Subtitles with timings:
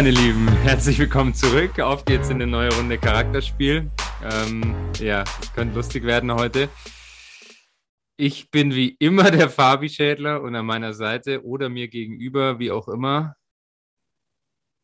[0.00, 1.78] Meine Lieben, herzlich willkommen zurück.
[1.78, 3.90] Auf geht's in eine neue Runde Charakterspiel.
[4.24, 5.24] Ähm, ja,
[5.54, 6.70] könnte lustig werden heute.
[8.16, 12.70] Ich bin wie immer der Fabi Schädler und an meiner Seite oder mir gegenüber, wie
[12.70, 13.36] auch immer.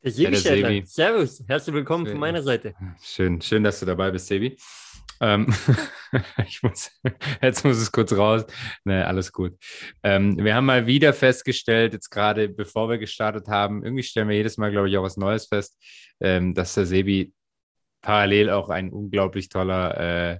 [0.04, 0.84] Der Sebi ja, Schädler.
[0.84, 2.12] Servus, herzlich willkommen schön.
[2.12, 2.74] von meiner Seite.
[3.02, 4.58] Schön, schön, dass du dabei bist, Sebi.
[5.20, 5.46] Ähm,
[6.46, 6.90] ich muss,
[7.42, 8.44] jetzt muss es kurz raus.
[8.84, 9.56] Nee, alles gut.
[10.02, 14.36] Ähm, wir haben mal wieder festgestellt, jetzt gerade bevor wir gestartet haben, irgendwie stellen wir
[14.36, 15.78] jedes Mal, glaube ich, auch was Neues fest,
[16.20, 17.32] ähm, dass der Sebi
[18.02, 20.38] parallel auch ein unglaublich toller äh,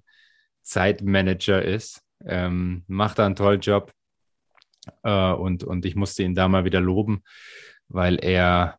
[0.62, 2.01] Zeitmanager ist.
[2.25, 3.93] Ähm, macht da einen tollen Job.
[5.03, 7.23] Äh, und, und ich musste ihn da mal wieder loben,
[7.89, 8.79] weil er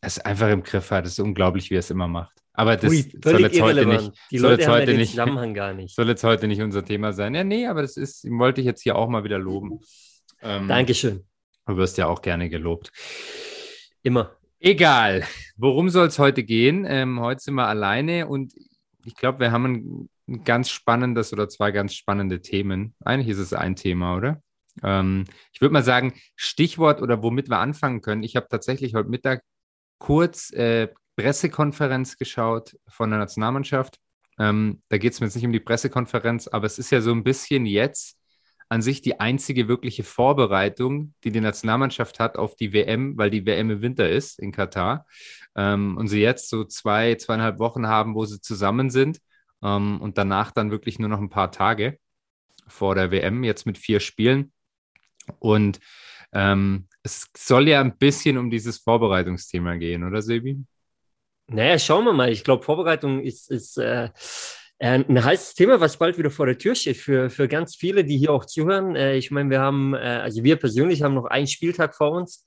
[0.00, 1.06] es einfach im Griff hat.
[1.06, 2.43] Es ist unglaublich, wie er es immer macht.
[2.56, 4.12] Aber das Ui, soll jetzt heute nicht.
[4.30, 5.94] Die Leute haben heute ja den Zusammenhang gar nicht.
[5.94, 7.34] Soll jetzt heute nicht unser Thema sein.
[7.34, 9.80] Ja, nee, aber das ist, wollte ich jetzt hier auch mal wieder loben.
[10.40, 11.24] Ähm, Dankeschön.
[11.66, 12.92] Du wirst ja auch gerne gelobt.
[14.02, 14.36] Immer.
[14.60, 15.24] Egal.
[15.56, 16.86] Worum soll es heute gehen?
[16.88, 18.54] Ähm, heute sind wir alleine und
[19.04, 22.94] ich glaube, wir haben ein, ein, ganz spannendes oder zwei ganz spannende Themen.
[23.04, 24.40] Eigentlich ist es ein Thema, oder?
[24.82, 28.22] Ähm, ich würde mal sagen, Stichwort oder womit wir anfangen können.
[28.22, 29.42] Ich habe tatsächlich heute Mittag
[29.98, 33.98] kurz äh, Pressekonferenz geschaut von der Nationalmannschaft.
[34.38, 37.12] Ähm, da geht es mir jetzt nicht um die Pressekonferenz, aber es ist ja so
[37.12, 38.18] ein bisschen jetzt
[38.68, 43.46] an sich die einzige wirkliche Vorbereitung, die die Nationalmannschaft hat auf die WM, weil die
[43.46, 45.06] WM im Winter ist in Katar.
[45.54, 49.20] Ähm, und sie jetzt so zwei, zweieinhalb Wochen haben, wo sie zusammen sind
[49.62, 51.98] ähm, und danach dann wirklich nur noch ein paar Tage
[52.66, 54.52] vor der WM, jetzt mit vier Spielen.
[55.38, 55.80] Und
[56.32, 60.64] ähm, es soll ja ein bisschen um dieses Vorbereitungsthema gehen, oder Sebi?
[61.48, 62.30] Naja, schauen wir mal.
[62.30, 64.08] Ich glaube, Vorbereitung ist, ist äh,
[64.78, 68.18] ein heißes Thema, was bald wieder vor der Tür steht für, für ganz viele, die
[68.18, 68.96] hier auch zuhören.
[68.96, 72.44] Äh, ich meine, wir haben, äh, also wir persönlich haben noch einen Spieltag vor uns.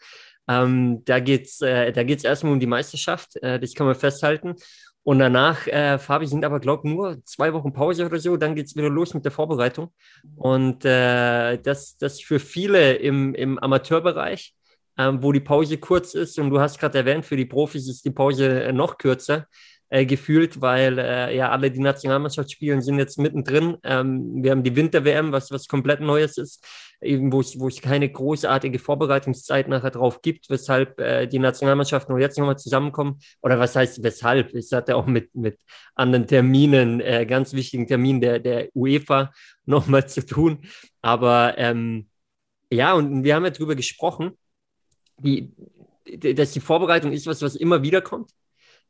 [0.48, 3.96] Ähm, da geht es äh, da geht's erstmal um die Meisterschaft, äh, das kann man
[3.96, 4.56] festhalten.
[5.04, 8.56] Und danach, äh, Fabi, sind aber, glaube ich, nur zwei Wochen Pause oder so, dann
[8.56, 9.94] geht es wieder los mit der Vorbereitung.
[10.36, 14.57] Und äh, das, das für viele im, im Amateurbereich
[14.98, 16.40] ähm, wo die Pause kurz ist.
[16.40, 19.48] Und du hast gerade erwähnt, für die Profis ist die Pause äh, noch kürzer
[19.90, 23.78] äh, gefühlt, weil äh, ja alle die Nationalmannschaft spielen, sind jetzt mittendrin.
[23.84, 26.66] Ähm, wir haben die Winter-WM, was, was komplett Neues ist,
[27.02, 32.14] eben wo es, wo es keine großartige Vorbereitungszeit nachher drauf gibt, weshalb äh, die Nationalmannschaften
[32.14, 33.20] nur jetzt nochmal zusammenkommen.
[33.42, 34.54] Oder was heißt weshalb?
[34.54, 35.60] Es hat ja auch mit, mit
[35.96, 39.32] anderen Terminen, äh, ganz wichtigen Terminen der, der UEFA
[39.66, 40.60] nochmal zu tun.
[41.02, 42.10] Aber ähm,
[42.70, 44.34] ja, und wir haben ja drüber gesprochen,
[45.20, 45.52] die,
[46.18, 48.32] dass die Vorbereitung ist was, was immer wieder kommt.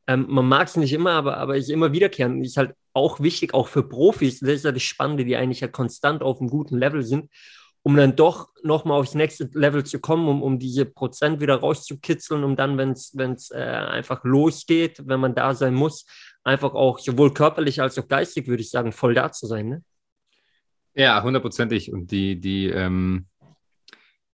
[0.08, 2.46] Ähm, man mag es nicht immer, aber, aber ist immer wiederkehrend.
[2.46, 4.40] Ist halt auch wichtig, auch für Profis.
[4.40, 7.30] Das ist ja das Spannende, die eigentlich ja konstant auf einem guten Level sind,
[7.84, 12.44] um dann doch nochmal aufs nächste Level zu kommen, um, um diese Prozent wieder rauszukitzeln,
[12.44, 16.06] um dann, wenn es äh, einfach losgeht, wenn man da sein muss,
[16.44, 19.70] einfach auch sowohl körperlich als auch geistig, würde ich sagen, voll da zu sein.
[19.70, 19.84] Ne?
[20.96, 21.92] Ja, hundertprozentig.
[21.92, 23.28] Und die, die, ähm,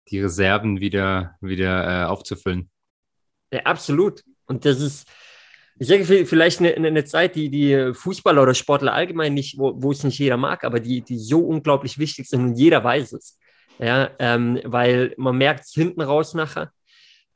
[0.10, 2.70] die Reserven wieder, wieder äh, aufzufüllen.
[3.52, 4.24] Ja, absolut.
[4.46, 5.08] Und das ist,
[5.80, 9.92] ich denke, vielleicht eine, eine Zeit, die die Fußballer oder Sportler allgemein nicht, wo, wo
[9.92, 13.38] es nicht jeder mag, aber die, die so unglaublich wichtig sind und jeder weiß es.
[13.80, 16.72] Ja, ähm, weil man merkt es hinten raus nachher,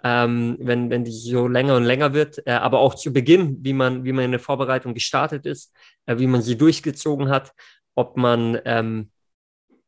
[0.04, 3.74] ähm, wenn, wenn die so länger und länger wird, äh, aber auch zu Beginn, wie
[3.74, 5.72] man, wie man in der Vorbereitung gestartet ist,
[6.08, 7.54] äh, wie man sie durchgezogen hat,
[7.94, 9.11] ob man ähm,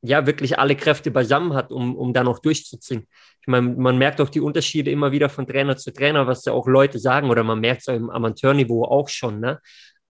[0.04, 3.08] ja wirklich alle Kräfte beisammen hat, um, um da noch durchzuziehen.
[3.42, 6.54] Ich meine, man merkt auch die Unterschiede immer wieder von Trainer zu Trainer, was ja
[6.54, 9.60] auch Leute sagen, oder man merkt es im Amateurniveau auch schon, ne?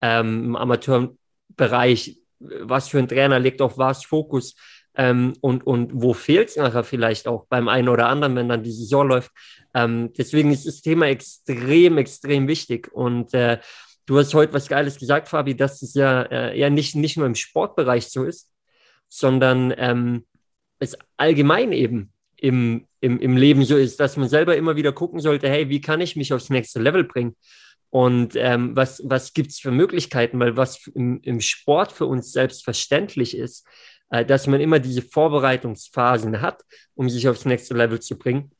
[0.01, 4.55] Ähm, Im Amateurbereich, was für ein Trainer legt auf was Fokus
[4.95, 8.63] ähm, und, und wo fehlt es nachher vielleicht auch beim einen oder anderen, wenn dann
[8.63, 9.31] die Saison läuft.
[9.73, 13.59] Ähm, deswegen ist das Thema extrem, extrem wichtig und äh,
[14.05, 17.25] Du hast heute was Geiles gesagt, Fabi, dass es ja, äh, ja nicht, nicht nur
[17.25, 18.49] im Sportbereich so ist,
[19.15, 20.25] sondern ähm,
[20.79, 25.19] es allgemein eben im, im, im Leben so ist, dass man selber immer wieder gucken
[25.19, 27.35] sollte, hey, wie kann ich mich aufs nächste Level bringen?
[27.91, 30.39] Und ähm, was, was gibt es für Möglichkeiten?
[30.39, 33.67] Weil was im, im Sport für uns selbstverständlich ist,
[34.09, 36.63] äh, dass man immer diese Vorbereitungsphasen hat,
[36.95, 38.51] um sich aufs nächste Level zu bringen,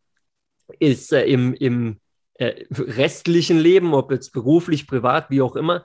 [0.78, 2.00] ist äh, im, im
[2.36, 5.84] äh, restlichen Leben, ob jetzt beruflich, privat, wie auch immer,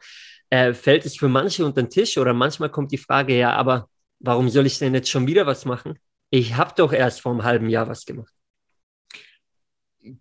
[0.50, 3.88] äh, fällt es für manche unter den Tisch oder manchmal kommt die Frage, ja, aber
[4.20, 5.98] warum soll ich denn jetzt schon wieder was machen?
[6.30, 8.32] Ich habe doch erst vor einem halben Jahr was gemacht.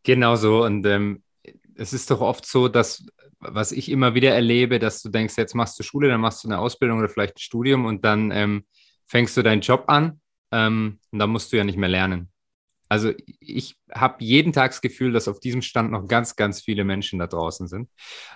[0.04, 0.64] Genau so.
[0.64, 1.24] Und ähm,
[1.76, 3.06] es ist doch oft so, dass,
[3.40, 6.48] was ich immer wieder erlebe, dass du denkst, jetzt machst du Schule, dann machst du
[6.48, 8.66] eine Ausbildung oder vielleicht ein Studium und dann ähm,
[9.06, 10.22] fängst du deinen Job an
[10.52, 12.32] ähm, und dann musst du ja nicht mehr lernen.
[12.90, 13.12] Also
[13.42, 17.20] ich habe jeden Tag das Gefühl, dass auf diesem Stand noch ganz, ganz viele Menschen
[17.20, 17.90] da draußen sind.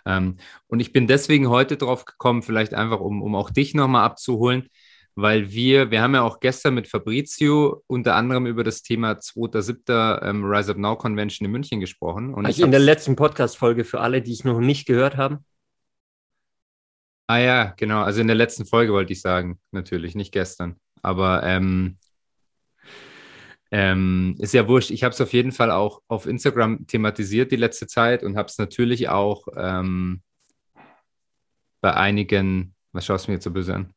[0.05, 0.37] Ähm,
[0.67, 4.67] und ich bin deswegen heute drauf gekommen, vielleicht einfach, um, um auch dich nochmal abzuholen,
[5.15, 10.23] weil wir, wir haben ja auch gestern mit Fabrizio unter anderem über das Thema 2.7.
[10.23, 12.33] Ähm, Rise Up Now Convention in München gesprochen.
[12.33, 15.45] Und also in der letzten Podcast-Folge für alle, die es noch nicht gehört haben.
[17.27, 18.03] Ah ja, genau.
[18.03, 20.75] Also in der letzten Folge wollte ich sagen, natürlich, nicht gestern.
[21.01, 21.97] Aber ähm,
[23.71, 24.91] ähm, ist ja wurscht.
[24.91, 28.49] Ich habe es auf jeden Fall auch auf Instagram thematisiert die letzte Zeit und habe
[28.49, 30.21] es natürlich auch ähm,
[31.79, 33.93] bei einigen, was schaust du mir jetzt so böse an?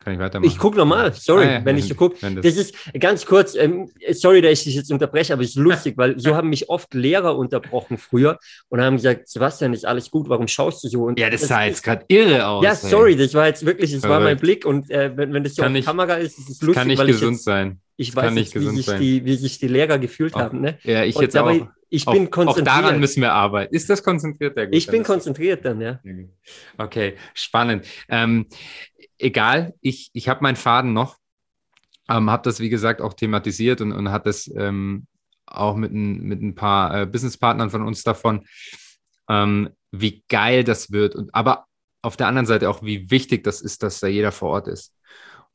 [0.00, 0.50] Kann ich weitermachen?
[0.50, 2.16] Ich gucke nochmal, sorry, ah, ja, wenn, ich so gucke.
[2.20, 5.56] Das, das, ist ganz kurz, ähm, sorry, dass ich dich jetzt unterbreche, aber es ist
[5.56, 10.10] lustig, weil so haben mich oft Lehrer unterbrochen früher und haben gesagt, Sebastian, ist alles
[10.10, 11.04] gut, warum schaust du so?
[11.04, 12.64] Und ja, das, das sah jetzt gerade irre aus.
[12.64, 15.56] Ja, sorry, das war jetzt wirklich, das war mein Blick und äh, wenn, wenn das
[15.56, 16.74] so auf Kamera ist, ist es lustig.
[16.74, 17.80] Kann nicht gesund jetzt, sein.
[18.00, 20.60] Ich weiß nicht, wie sich, die, wie sich die Lehrer gefühlt auch, haben.
[20.60, 20.78] Ne?
[20.84, 21.50] Ja, ich und jetzt auch.
[21.90, 22.68] Ich bin auf, konzentriert.
[22.68, 23.74] Auch daran müssen wir arbeiten.
[23.74, 24.56] Ist das konzentriert?
[24.56, 25.98] Ja, gut, ich bin konzentriert dann, ja.
[26.76, 27.86] Okay, spannend.
[28.08, 28.46] Ähm,
[29.18, 31.16] egal, ich, ich habe meinen Faden noch,
[32.08, 35.06] ähm, habe das, wie gesagt, auch thematisiert und, und hat das ähm,
[35.46, 38.46] auch mit ein, mit ein paar äh, Businesspartnern von uns davon,
[39.28, 41.16] ähm, wie geil das wird.
[41.16, 41.66] Und, aber
[42.02, 44.94] auf der anderen Seite auch, wie wichtig das ist, dass da jeder vor Ort ist.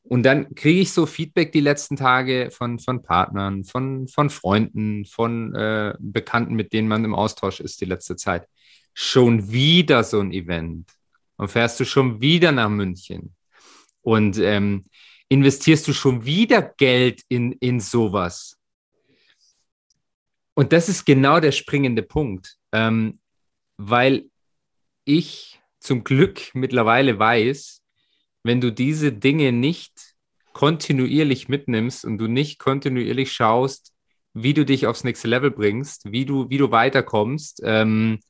[0.06, 5.06] Und dann kriege ich so Feedback die letzten Tage von, von Partnern, von, von Freunden,
[5.06, 8.46] von äh, Bekannten, mit denen man im Austausch ist die letzte Zeit.
[8.92, 10.90] Schon wieder so ein Event.
[11.36, 13.34] Und fährst du schon wieder nach München.
[14.02, 14.84] Und ähm,
[15.30, 18.58] investierst du schon wieder Geld in, in sowas.
[20.52, 23.18] Und das ist genau der springende Punkt, ähm,
[23.78, 24.26] weil
[25.04, 27.83] ich zum Glück mittlerweile weiß,
[28.44, 30.14] wenn du diese Dinge nicht
[30.52, 33.92] kontinuierlich mitnimmst und du nicht kontinuierlich schaust,
[34.34, 38.20] wie du dich aufs nächste Level bringst, wie du, wie du weiterkommst, ähm,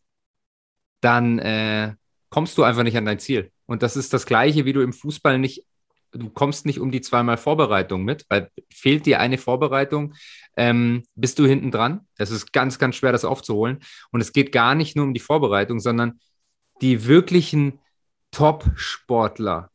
[1.01, 1.95] dann äh,
[2.31, 3.51] kommst du einfach nicht an dein Ziel.
[3.67, 5.65] Und das ist das Gleiche, wie du im Fußball nicht,
[6.13, 10.15] du kommst nicht um die zweimal Vorbereitung mit, weil fehlt dir eine Vorbereitung,
[10.57, 12.07] ähm, bist du hinten dran.
[12.17, 13.81] Es ist ganz, ganz schwer, das aufzuholen.
[14.11, 16.21] Und es geht gar nicht nur um die Vorbereitung, sondern
[16.81, 17.81] die wirklichen
[18.31, 19.71] Top-Sportler,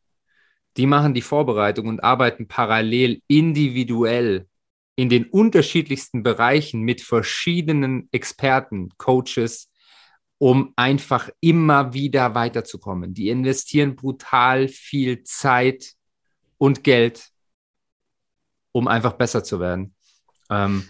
[0.76, 4.46] die machen die Vorbereitung und arbeiten parallel individuell
[4.96, 9.70] in den unterschiedlichsten Bereichen mit verschiedenen Experten, Coaches,
[10.38, 13.14] um einfach immer wieder weiterzukommen.
[13.14, 15.92] Die investieren brutal viel Zeit
[16.58, 17.30] und Geld,
[18.72, 19.94] um einfach besser zu werden.
[20.50, 20.84] Ähm,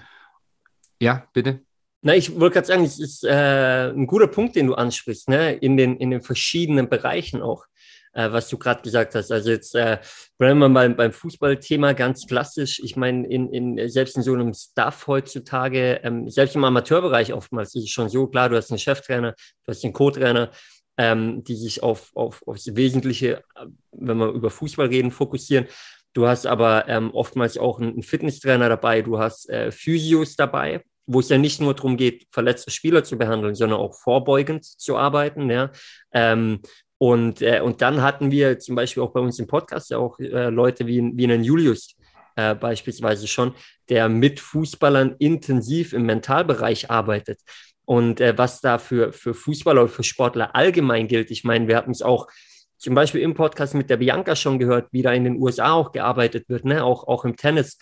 [1.01, 1.65] ja, bitte.
[2.03, 5.53] Na, ich wollte gerade sagen, es ist äh, ein guter Punkt, den du ansprichst, ne?
[5.53, 7.67] in, den, in den verschiedenen Bereichen auch
[8.13, 9.31] äh, was du gerade gesagt hast.
[9.31, 9.99] Also jetzt äh,
[10.39, 12.81] bleiben wir mal beim Fußballthema ganz klassisch.
[12.83, 17.75] Ich meine, in, in, selbst in so einem Staff heutzutage, ähm, selbst im Amateurbereich oftmals
[17.75, 20.51] ist es schon so, klar, du hast einen Cheftrainer, du hast einen Co-Trainer,
[20.97, 25.67] ähm, die sich auf, auf, auf das Wesentliche, äh, wenn wir über Fußball reden, fokussieren.
[26.13, 31.21] Du hast aber ähm, oftmals auch einen Fitnesstrainer dabei, du hast äh, Physios dabei, wo
[31.21, 35.49] es ja nicht nur darum geht, verletzte Spieler zu behandeln, sondern auch vorbeugend zu arbeiten.
[35.51, 35.71] Ja?
[36.13, 36.61] Ähm,
[37.03, 40.19] und, äh, und dann hatten wir zum Beispiel auch bei uns im Podcast ja auch
[40.19, 41.97] äh, Leute wie, wie einen Julius
[42.37, 43.55] äh, beispielsweise schon,
[43.89, 47.41] der mit Fußballern intensiv im Mentalbereich arbeitet.
[47.87, 51.79] Und äh, was da für, für Fußballer oder für Sportler allgemein gilt, ich meine, wir
[51.79, 52.29] hatten es auch
[52.77, 55.93] zum Beispiel im Podcast mit der Bianca schon gehört, wie da in den USA auch
[55.93, 56.85] gearbeitet wird, ne?
[56.85, 57.79] auch, auch im Tennis.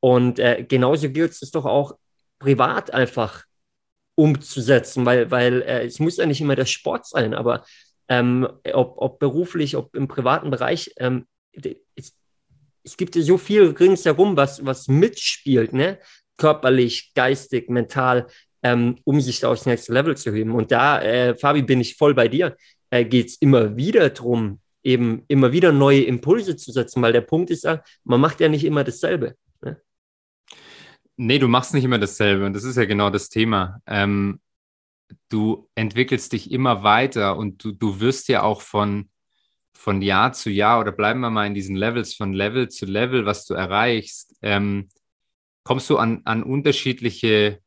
[0.00, 1.92] Und äh, genauso gilt es doch auch
[2.38, 3.44] privat einfach
[4.14, 7.64] umzusetzen, weil, weil äh, es muss ja nicht immer der Sport sein, aber
[8.12, 10.92] ähm, ob, ob beruflich, ob im privaten Bereich.
[10.98, 11.26] Ähm,
[11.94, 12.14] es,
[12.84, 15.98] es, gibt ja so viel ringsherum, was, was mitspielt, ne?
[16.36, 18.26] körperlich, geistig, mental,
[18.62, 20.50] ähm, um sich da aufs nächste Level zu heben.
[20.50, 22.56] Und da, äh, Fabi, bin ich voll bei dir.
[22.90, 27.22] Äh, Geht es immer wieder darum, eben immer wieder neue Impulse zu setzen, weil der
[27.22, 29.36] Punkt ist ja, man macht ja nicht immer dasselbe.
[29.62, 29.80] Ne?
[31.16, 33.80] Nee, du machst nicht immer dasselbe und das ist ja genau das Thema.
[33.86, 34.40] Ähm,
[35.28, 39.10] du entwickelst dich immer weiter und du, du wirst ja auch von,
[39.72, 43.26] von Jahr zu Jahr oder bleiben wir mal in diesen Levels, von Level zu Level,
[43.26, 44.88] was du erreichst, ähm,
[45.64, 47.60] kommst du an, an unterschiedliche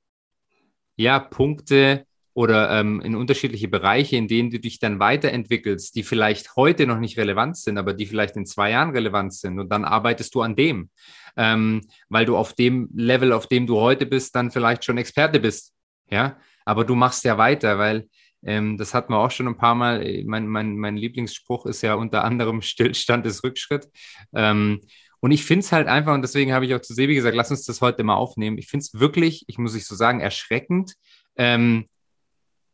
[0.98, 6.58] ja, Punkte oder ähm, in unterschiedliche Bereiche, in denen du dich dann weiterentwickelst, die vielleicht
[6.58, 9.58] heute noch nicht relevant sind, aber die vielleicht in zwei Jahren relevant sind.
[9.58, 10.90] Und dann arbeitest du an dem,
[11.38, 15.40] ähm, weil du auf dem Level, auf dem du heute bist, dann vielleicht schon Experte
[15.40, 15.74] bist.
[16.12, 18.10] Ja, aber du machst ja weiter, weil
[18.44, 20.24] ähm, das hatten wir auch schon ein paar Mal.
[20.26, 23.88] Mein, mein, mein Lieblingsspruch ist ja unter anderem Stillstand ist Rückschritt.
[24.34, 24.82] Ähm,
[25.22, 27.50] Und ich finde es halt einfach, und deswegen habe ich auch zu Sebi gesagt, lass
[27.50, 28.60] uns das heute mal aufnehmen.
[28.60, 30.94] Ich finde es wirklich, ich muss ich so sagen, erschreckend,
[31.36, 31.86] ähm,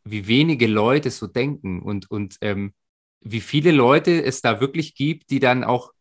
[0.03, 2.73] wie wenige Leute so denken und, und ähm,
[3.21, 5.91] wie viele Leute es da wirklich gibt, die dann auch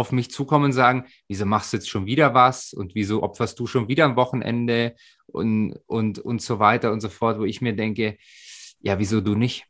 [0.00, 3.58] auf mich zukommen und sagen, wieso machst du jetzt schon wieder was und wieso opferst
[3.58, 4.94] du schon wieder am Wochenende
[5.26, 8.16] und, und, und so weiter und so fort, wo ich mir denke,
[8.80, 9.66] ja, wieso du nicht?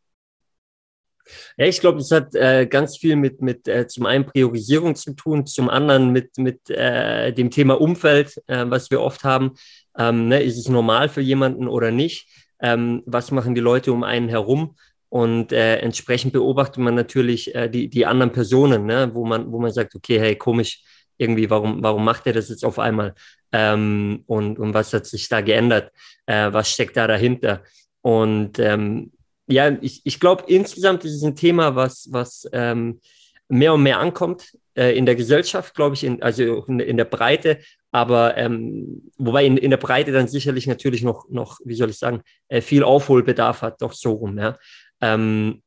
[1.57, 5.15] Ja, ich glaube, es hat äh, ganz viel mit, mit äh, zum einen Priorisierung zu
[5.15, 9.53] tun, zum anderen mit, mit äh, dem Thema Umfeld, äh, was wir oft haben.
[9.97, 12.29] Ähm, ne, ist es normal für jemanden oder nicht?
[12.61, 14.77] Ähm, was machen die Leute um einen herum?
[15.11, 19.11] Und äh, entsprechend beobachtet man natürlich äh, die, die anderen Personen, ne?
[19.13, 20.83] wo, man, wo man sagt, okay, hey, komisch,
[21.19, 23.15] irgendwie, warum, warum macht er das jetzt auf einmal?
[23.53, 25.93] Ähm, und, und was hat sich da geändert?
[26.27, 27.63] Äh, was steckt da dahinter?
[28.03, 29.13] Und ähm,
[29.49, 33.01] ja, ich, ich glaube, insgesamt ist es ein Thema, was, was ähm,
[33.49, 37.05] mehr und mehr ankommt äh, in der Gesellschaft, glaube ich, in, also in, in der
[37.05, 37.59] Breite,
[37.91, 41.99] aber ähm, wobei in, in der Breite dann sicherlich natürlich noch, noch wie soll ich
[41.99, 44.57] sagen, äh, viel Aufholbedarf hat, doch so rum, ja.
[45.01, 45.63] Ähm,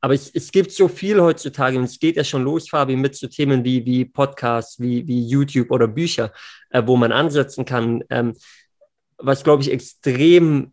[0.00, 3.16] aber es, es gibt so viel heutzutage und es geht ja schon los, Fabi, mit
[3.16, 6.32] so Themen wie, wie Podcasts, wie, wie YouTube oder Bücher,
[6.70, 8.36] äh, wo man ansetzen kann, ähm,
[9.16, 10.72] was, glaube ich, extrem,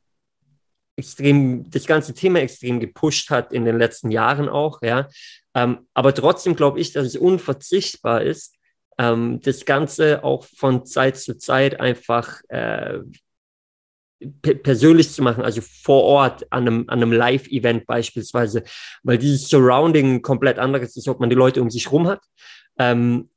[0.96, 5.10] extrem, das ganze Thema extrem gepusht hat in den letzten Jahren auch, ja.
[5.56, 8.54] Ähm, aber trotzdem glaube ich, dass es unverzichtbar ist,
[9.00, 13.00] ähm, das Ganze auch von Zeit zu Zeit einfach äh,
[14.64, 18.64] persönlich zu machen, also vor Ort an einem, an einem Live-Event beispielsweise,
[19.04, 22.22] weil dieses Surrounding komplett anderes ist, ob man die Leute um sich rum hat
[22.80, 23.30] ähm,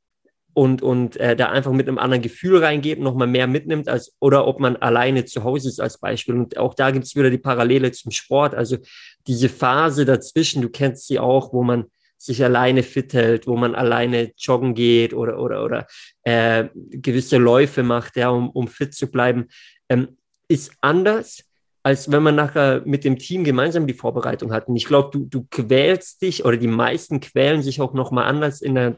[0.54, 4.47] und, und äh, da einfach mit einem anderen Gefühl reingeht, nochmal mehr mitnimmt, als, oder
[4.47, 6.35] ob man alleine zu Hause ist als Beispiel.
[6.35, 8.78] Und auch da gibt es wieder die Parallele zum Sport, also
[9.26, 11.87] diese Phase dazwischen, du kennst sie auch, wo man
[12.18, 15.87] sich alleine fit hält, wo man alleine joggen geht oder, oder, oder
[16.25, 19.47] äh, gewisse Läufe macht, ja, um, um fit zu bleiben.
[19.88, 20.18] Ähm,
[20.49, 21.45] ist anders,
[21.83, 24.69] als wenn man nachher mit dem Team gemeinsam die Vorbereitung hat.
[24.69, 28.61] Und ich glaube, du, du quälst dich oder die meisten quälen sich auch nochmal anders
[28.61, 28.97] in der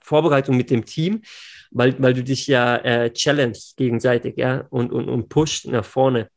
[0.00, 1.22] Vorbereitung mit dem Team,
[1.70, 6.28] weil, weil du dich ja äh, challenge gegenseitig ja, und, und, und pusht nach vorne.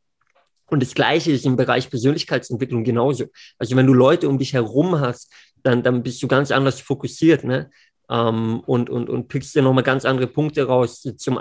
[0.67, 3.25] Und das Gleiche ist im Bereich Persönlichkeitsentwicklung genauso.
[3.57, 5.31] Also wenn du Leute um dich herum hast,
[5.61, 7.43] dann, dann bist du ganz anders fokussiert.
[7.43, 7.69] Ne?
[8.13, 11.01] Ähm, und, und, und pickst dir nochmal ganz andere Punkte raus.
[11.17, 11.39] Zum,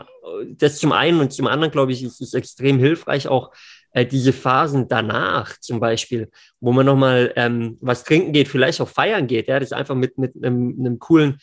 [0.56, 3.52] das zum einen und zum anderen, glaube ich, ist es extrem hilfreich, auch
[3.92, 8.88] äh, diese Phasen danach zum Beispiel, wo man nochmal ähm, was trinken geht, vielleicht auch
[8.88, 11.38] feiern geht, ja, das einfach mit, mit einem, einem coolen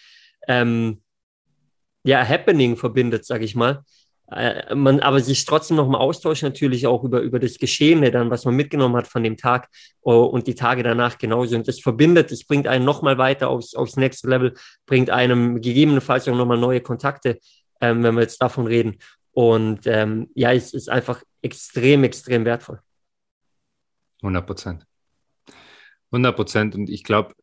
[0.47, 1.01] ähm,
[2.03, 3.83] ja, Happening verbindet, sage ich mal
[4.31, 8.29] äh, man aber sich trotzdem noch mal austauscht natürlich auch über, über das Geschehene dann,
[8.29, 9.69] was man mitgenommen hat von dem Tag
[10.05, 11.55] uh, und die Tage danach genauso.
[11.55, 14.53] Und das verbindet, das bringt einen noch mal weiter aufs, aufs Next Level,
[14.85, 17.39] bringt einem gegebenenfalls auch noch mal neue Kontakte,
[17.81, 18.97] ähm, wenn wir jetzt davon reden.
[19.31, 22.81] Und ähm, ja, es ist einfach extrem, extrem wertvoll.
[24.21, 24.85] 100 Prozent.
[26.11, 26.75] 100 Prozent.
[26.75, 27.33] Und ich glaube,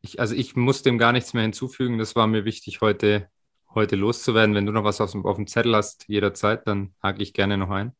[0.00, 1.98] ich, also ich muss dem gar nichts mehr hinzufügen.
[1.98, 3.28] Das war mir wichtig heute
[3.74, 4.54] heute loszuwerden.
[4.54, 7.58] Wenn du noch was auf dem, auf dem Zettel hast, jederzeit, dann hake ich gerne
[7.58, 7.92] noch ein.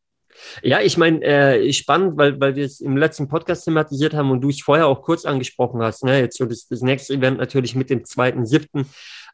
[0.61, 4.41] Ja, ich meine, äh, spannend, weil, weil wir es im letzten Podcast thematisiert haben und
[4.41, 6.03] du es vorher auch kurz angesprochen hast.
[6.03, 6.19] Ne?
[6.19, 8.87] Jetzt so das, das nächste Event natürlich mit dem zweiten, siebten,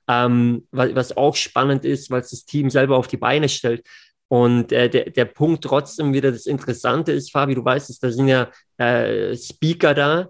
[0.08, 3.86] ähm, was, was auch spannend ist, weil es das Team selber auf die Beine stellt.
[4.28, 8.12] Und äh, der, der Punkt trotzdem wieder das Interessante ist, Fabi, du weißt es, da
[8.12, 10.30] sind ja äh, Speaker da,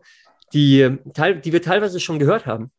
[0.54, 0.98] die,
[1.44, 2.72] die wir teilweise schon gehört haben.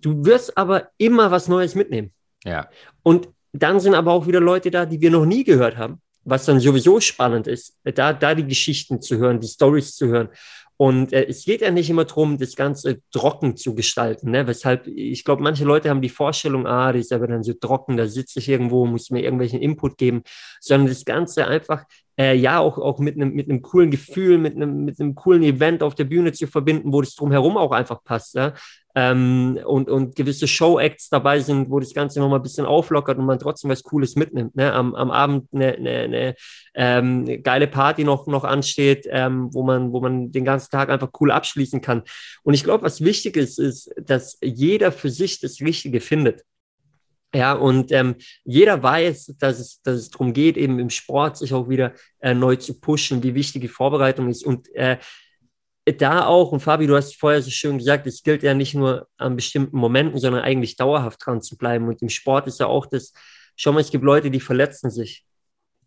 [0.00, 2.12] Du wirst aber immer was Neues mitnehmen.
[2.44, 2.68] Ja.
[3.02, 6.44] Und dann sind aber auch wieder Leute da, die wir noch nie gehört haben, was
[6.44, 10.28] dann sowieso spannend ist, da, da die Geschichten zu hören, die Stories zu hören.
[10.76, 14.32] Und äh, es geht ja nicht immer darum, das Ganze trocken zu gestalten.
[14.32, 14.46] Ne?
[14.46, 17.96] Weshalb, ich glaube, manche Leute haben die Vorstellung, ah, das ist aber dann so trocken,
[17.96, 20.22] da sitze ich irgendwo, muss mir irgendwelchen Input geben,
[20.60, 21.84] sondern das Ganze einfach,
[22.18, 25.82] äh, ja, auch, auch mit einem mit coolen Gefühl, mit einem mit einem coolen Event
[25.82, 28.34] auf der Bühne zu verbinden, wo das drumherum auch einfach passt.
[28.34, 28.54] Ja?
[28.94, 33.26] ähm, und, und gewisse Show-Acts dabei sind, wo das Ganze nochmal ein bisschen auflockert und
[33.26, 34.54] man trotzdem was Cooles mitnimmt.
[34.54, 34.72] Ne?
[34.72, 36.34] Am, am Abend eine, eine, eine
[36.74, 41.10] ähm, geile Party noch, noch ansteht, ähm, wo, man, wo man den ganzen Tag einfach
[41.20, 42.02] cool abschließen kann.
[42.42, 46.42] Und ich glaube, was wichtig ist, ist, dass jeder für sich das Richtige findet.
[47.34, 48.14] Ja, und ähm,
[48.44, 52.32] jeder weiß, dass es, dass es darum geht, eben im Sport sich auch wieder äh,
[52.32, 54.46] neu zu pushen, wie wichtig die Vorbereitung ist.
[54.46, 54.98] Und äh,
[55.98, 59.08] da auch, und Fabi, du hast vorher so schön gesagt, es gilt ja nicht nur
[59.16, 61.88] an bestimmten Momenten, sondern eigentlich dauerhaft dran zu bleiben.
[61.88, 63.12] Und im Sport ist ja auch das,
[63.56, 65.24] schau mal, es gibt Leute, die verletzen sich.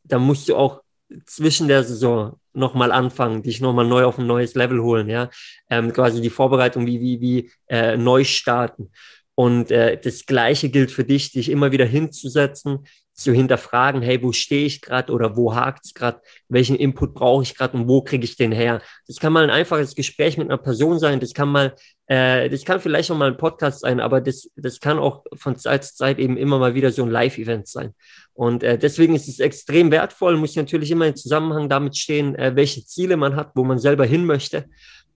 [0.04, 0.82] Da musst du auch
[1.26, 5.30] zwischen der Saison nochmal anfangen, dich nochmal neu auf ein neues Level holen, ja.
[5.70, 8.92] Ähm, quasi die Vorbereitung wie, wie, wie äh, neu starten.
[9.40, 14.32] Und äh, das Gleiche gilt für dich, dich immer wieder hinzusetzen, zu hinterfragen, hey, wo
[14.32, 18.02] stehe ich gerade oder wo hakt es gerade, welchen Input brauche ich gerade und wo
[18.02, 18.82] kriege ich den her?
[19.06, 21.76] Das kann mal ein einfaches Gespräch mit einer Person sein, das kann mal,
[22.08, 25.56] äh, das kann vielleicht auch mal ein Podcast sein, aber das, das kann auch von
[25.56, 27.94] Zeit zu Zeit eben immer mal wieder so ein Live-Event sein.
[28.34, 32.56] Und äh, deswegen ist es extrem wertvoll, muss natürlich immer in Zusammenhang damit stehen, äh,
[32.56, 34.66] welche Ziele man hat, wo man selber hin möchte.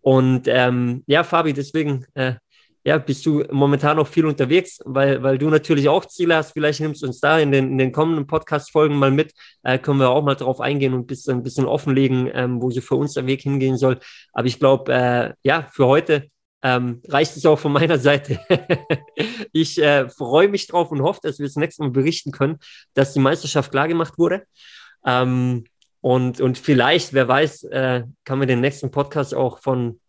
[0.01, 2.33] Und ähm, ja, Fabi, deswegen äh,
[2.83, 6.53] ja, bist du momentan noch viel unterwegs, weil, weil du natürlich auch Ziele hast.
[6.53, 9.33] Vielleicht nimmst du uns da in den, in den kommenden Podcast-Folgen mal mit.
[9.63, 12.71] Äh, können wir auch mal drauf eingehen und ein bisschen, ein bisschen offenlegen, ähm, wo
[12.71, 13.99] so für uns der Weg hingehen soll.
[14.33, 16.27] Aber ich glaube, äh, ja, für heute
[16.63, 18.39] ähm, reicht es auch von meiner Seite.
[19.51, 22.57] ich äh, freue mich drauf und hoffe, dass wir das nächste Mal berichten können,
[22.95, 24.43] dass die Meisterschaft klargemacht wurde.
[25.05, 25.65] Ähm,
[26.01, 30.00] und, und vielleicht, wer weiß, äh, kann man den nächsten Podcast auch von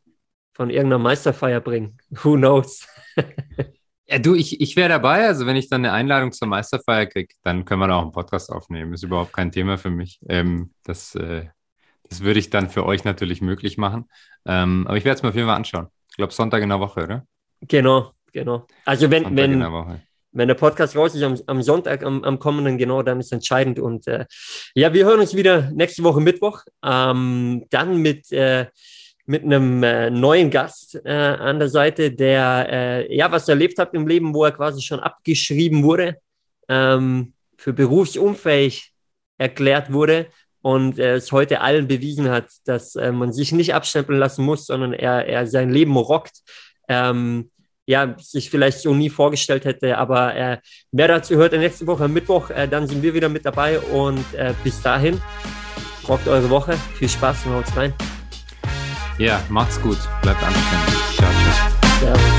[0.52, 1.98] von irgendeiner Meisterfeier bringen.
[2.10, 2.86] Who knows?
[4.06, 5.26] ja, du, ich, ich wäre dabei.
[5.26, 8.12] Also, wenn ich dann eine Einladung zur Meisterfeier kriege, dann können wir da auch einen
[8.12, 8.92] Podcast aufnehmen.
[8.92, 10.20] Ist überhaupt kein Thema für mich.
[10.28, 11.46] Ähm, das, äh,
[12.08, 14.08] das würde ich dann für euch natürlich möglich machen.
[14.44, 15.88] Ähm, aber ich werde es mir auf jeden Fall anschauen.
[16.10, 17.26] Ich glaube, Sonntag in der Woche, oder?
[17.62, 18.66] Genau, genau.
[18.84, 20.00] Also, wenn, wenn, der
[20.32, 23.78] wenn der Podcast raus ist am, am Sonntag, am, am, kommenden, genau, dann ist entscheidend.
[23.78, 24.26] Und äh,
[24.74, 26.62] ja, wir hören uns wieder nächste Woche Mittwoch.
[26.84, 28.30] Ähm, dann mit.
[28.32, 28.66] Äh,
[29.24, 33.94] mit einem äh, neuen Gast äh, an der Seite, der äh, ja was erlebt hat
[33.94, 36.16] im Leben, wo er quasi schon abgeschrieben wurde,
[36.68, 38.92] ähm, für berufsunfähig
[39.38, 40.26] erklärt wurde
[40.60, 44.92] und es heute allen bewiesen hat, dass äh, man sich nicht abstempeln lassen muss, sondern
[44.92, 46.42] er, er sein Leben rockt.
[46.88, 47.50] Ähm,
[47.84, 50.58] ja, sich vielleicht so nie vorgestellt hätte, aber äh,
[50.92, 54.24] wer dazu hört, nächste Woche am Mittwoch, äh, dann sind wir wieder mit dabei und
[54.62, 55.20] bis dahin,
[56.08, 57.92] rockt eure Woche, viel Spaß und haut rein.
[59.18, 59.98] Ja, macht's gut.
[60.22, 61.16] Bleibt anständig.
[61.16, 61.30] Ciao,
[62.00, 62.14] ciao.
[62.14, 62.31] ciao.